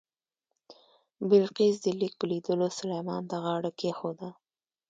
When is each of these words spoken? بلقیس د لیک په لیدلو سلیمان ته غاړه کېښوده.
بلقیس 1.29 1.75
د 1.85 1.87
لیک 1.99 2.13
په 2.19 2.25
لیدلو 2.31 2.67
سلیمان 2.79 3.21
ته 3.29 3.37
غاړه 3.43 3.71
کېښوده. 3.79 4.29